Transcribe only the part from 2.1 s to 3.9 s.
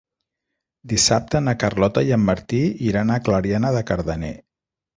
en Martí iran a Clariana de